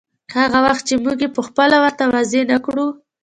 هغه 0.37 0.59
وخت 0.65 0.83
چې 0.89 0.95
موږ 1.03 1.17
يې 1.23 1.29
پخپله 1.37 1.77
ورته 1.83 2.03
وضع 2.13 2.41
نه 2.51 2.57
کړو. 2.65 2.87